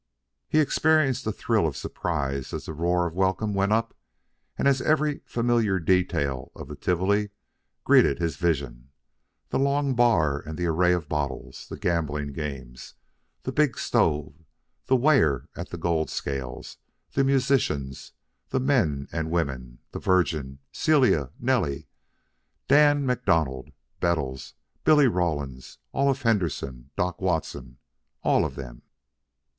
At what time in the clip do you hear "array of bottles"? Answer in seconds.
10.65-11.67